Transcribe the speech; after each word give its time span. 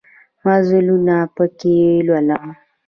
مزلونه 0.45 1.15
پکښې 1.35 1.75
لولم 2.07 2.45